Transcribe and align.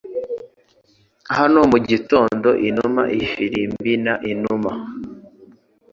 Hano 1.37 1.59
mugitondo 1.71 2.49
inuma 2.67 3.01
ifirimbi 3.19 3.91
na 4.05 4.13
inuma. 4.31 4.71